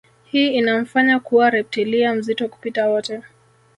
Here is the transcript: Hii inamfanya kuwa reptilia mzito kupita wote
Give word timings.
Hii 0.25 0.47
inamfanya 0.47 1.19
kuwa 1.19 1.49
reptilia 1.49 2.13
mzito 2.13 2.47
kupita 2.47 2.87
wote 2.89 3.21